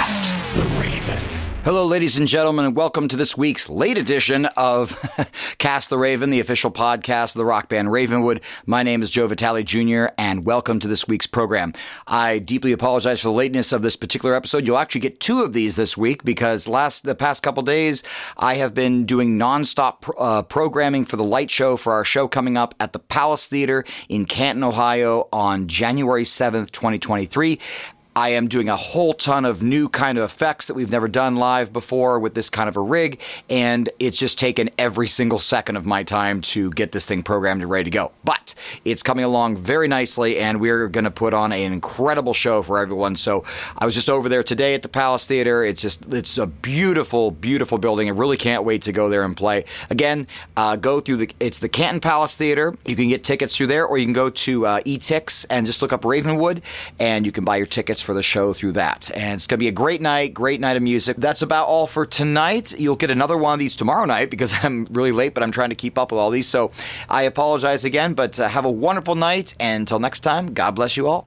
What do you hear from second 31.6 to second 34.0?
before with this kind of a rig, and